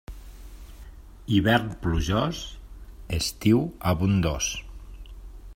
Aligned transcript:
Hivern 1.35 1.69
plujós, 1.83 2.41
estiu 3.21 3.63
abundós. 3.93 4.53